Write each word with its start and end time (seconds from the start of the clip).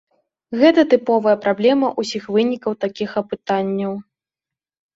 Гэта 0.61 0.85
тыповая 0.93 1.35
праблема 1.43 1.91
ўсіх 2.01 2.23
вынікаў 2.37 2.77
такіх 2.89 3.09
апытанняў. 3.25 3.93